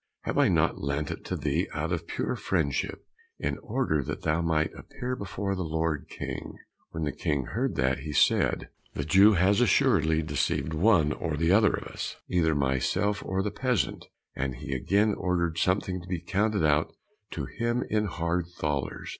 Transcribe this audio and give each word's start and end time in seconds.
Have 0.21 0.39
I 0.39 0.47
not 0.47 0.81
lent 0.83 1.11
it 1.11 1.23
to 1.25 1.35
thee 1.37 1.67
out 1.75 1.91
of 1.91 2.07
pure 2.07 2.35
friendship, 2.35 3.05
in 3.37 3.59
order 3.59 4.01
that 4.01 4.23
thou 4.23 4.41
might 4.41 4.71
appear 4.75 5.15
before 5.15 5.53
the 5.53 5.61
lord 5.61 6.07
King?" 6.09 6.57
When 6.89 7.03
the 7.03 7.11
King 7.11 7.45
heard 7.45 7.75
that, 7.75 7.99
he 7.99 8.11
said, 8.11 8.69
"The 8.95 9.05
Jew 9.05 9.33
has 9.33 9.61
assuredly 9.61 10.23
deceived 10.23 10.73
one 10.73 11.13
or 11.13 11.37
the 11.37 11.51
other 11.51 11.75
of 11.75 11.83
us, 11.83 12.15
either 12.27 12.55
myself 12.55 13.23
or 13.23 13.43
the 13.43 13.51
peasant," 13.51 14.07
and 14.35 14.55
again 14.55 15.09
he 15.09 15.13
ordered 15.13 15.59
something 15.59 16.01
to 16.01 16.07
be 16.07 16.19
counted 16.19 16.65
out 16.65 16.95
to 17.33 17.45
him 17.45 17.83
in 17.87 18.05
hard 18.05 18.47
thalers. 18.47 19.09